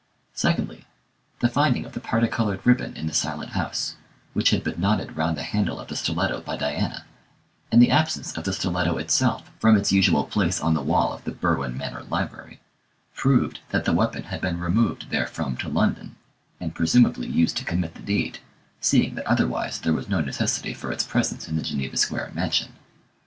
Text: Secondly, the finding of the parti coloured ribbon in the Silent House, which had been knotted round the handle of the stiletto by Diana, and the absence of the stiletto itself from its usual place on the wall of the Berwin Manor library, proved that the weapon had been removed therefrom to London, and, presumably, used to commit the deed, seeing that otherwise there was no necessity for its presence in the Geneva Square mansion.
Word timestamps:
Secondly, 0.33 0.85
the 1.41 1.47
finding 1.47 1.85
of 1.85 1.91
the 1.93 1.99
parti 1.99 2.27
coloured 2.27 2.65
ribbon 2.65 2.97
in 2.97 3.05
the 3.05 3.13
Silent 3.13 3.51
House, 3.51 3.97
which 4.33 4.49
had 4.49 4.63
been 4.63 4.81
knotted 4.81 5.15
round 5.15 5.37
the 5.37 5.43
handle 5.43 5.79
of 5.79 5.89
the 5.89 5.95
stiletto 5.95 6.41
by 6.41 6.57
Diana, 6.57 7.05
and 7.71 7.79
the 7.79 7.91
absence 7.91 8.35
of 8.35 8.43
the 8.43 8.51
stiletto 8.51 8.97
itself 8.97 9.51
from 9.59 9.77
its 9.77 9.91
usual 9.91 10.23
place 10.23 10.59
on 10.59 10.73
the 10.73 10.81
wall 10.81 11.13
of 11.13 11.23
the 11.23 11.31
Berwin 11.31 11.77
Manor 11.77 12.01
library, 12.01 12.59
proved 13.13 13.59
that 13.69 13.85
the 13.85 13.93
weapon 13.93 14.23
had 14.23 14.41
been 14.41 14.59
removed 14.59 15.05
therefrom 15.11 15.55
to 15.57 15.69
London, 15.69 16.15
and, 16.59 16.73
presumably, 16.73 17.27
used 17.27 17.55
to 17.57 17.63
commit 17.63 17.93
the 17.93 18.01
deed, 18.01 18.39
seeing 18.79 19.13
that 19.13 19.27
otherwise 19.27 19.77
there 19.79 19.93
was 19.93 20.09
no 20.09 20.19
necessity 20.19 20.73
for 20.73 20.91
its 20.91 21.03
presence 21.03 21.47
in 21.47 21.57
the 21.57 21.61
Geneva 21.61 21.95
Square 21.95 22.31
mansion. 22.33 22.73